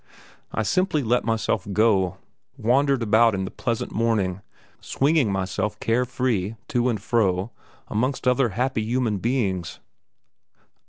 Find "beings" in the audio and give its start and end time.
9.19-9.79